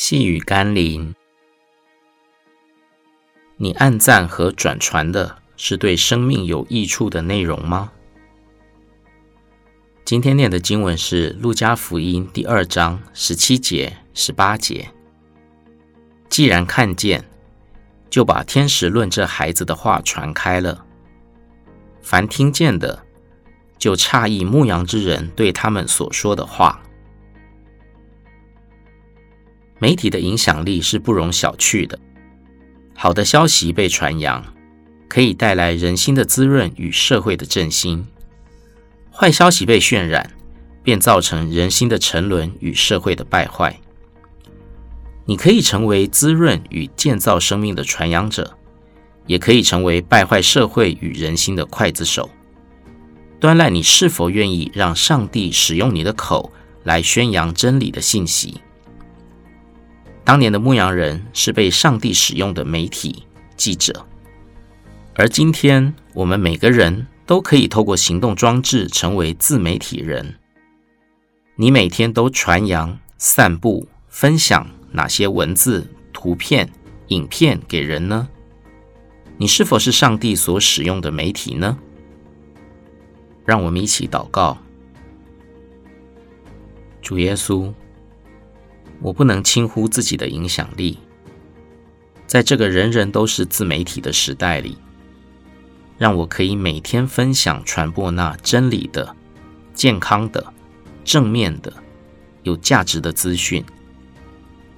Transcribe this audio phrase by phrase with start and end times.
[0.00, 1.12] 细雨甘霖，
[3.56, 7.90] 你按赞和转传的是对生命有益处的内容吗？
[10.04, 14.88] 今天念的经文是《路加福音》第二章十七节、十八节。
[16.28, 17.28] 既然看见，
[18.08, 20.86] 就把天使论这孩子的话传开了。
[22.02, 23.04] 凡听见的，
[23.76, 26.84] 就诧异牧羊之人对他们所说的话。
[29.88, 31.98] 媒体的影响力是不容小觑的。
[32.94, 34.44] 好的消息被传扬，
[35.08, 38.04] 可以带来人心的滋润与社会的振兴；
[39.10, 40.30] 坏消息被渲染，
[40.82, 43.80] 便造成人心的沉沦与社会的败坏。
[45.24, 48.58] 你可以成为滋润与建造生命的传扬者，
[49.26, 52.28] 也可以成为败坏社会与人心的刽子手。
[53.40, 56.52] 端赖你是否愿意让上帝使用你的口
[56.84, 58.60] 来宣扬真理的信息。
[60.28, 63.24] 当年的牧羊人是被上帝使用的媒体
[63.56, 64.04] 记者，
[65.14, 70.34] 而今天我们每个人都可以透过行动装置成为自媒体人。
[71.56, 76.70] 你每天都传扬、散布、分享哪些文字、图片、
[77.06, 78.28] 影片给人呢？
[79.38, 81.78] 你是否是上帝所使用的媒体呢？
[83.46, 84.58] 让我们一起祷告，
[87.00, 87.72] 主耶稣。
[89.08, 90.98] 我不能轻忽自己的影响力，
[92.26, 94.76] 在这个人人都是自媒体的时代里，
[95.96, 99.16] 让我可以每天分享、传播那真理的、
[99.72, 100.52] 健康的、
[101.04, 101.72] 正面的、
[102.42, 103.64] 有价值的资讯，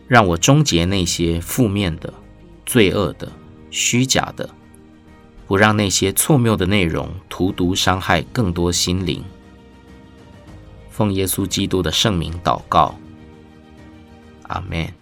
[0.07, 2.15] 让我终结那些负面的、
[2.65, 3.33] 罪恶的、
[3.73, 4.49] 虚假的，
[5.49, 9.25] 不让那些错谬的内容荼毒、伤害更多心灵。
[10.89, 12.95] 奉耶稣基督的圣名祷告。
[14.53, 15.00] 아멘.